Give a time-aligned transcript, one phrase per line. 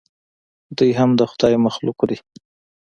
[0.77, 2.17] دوى هم د خداى مخلوق دي.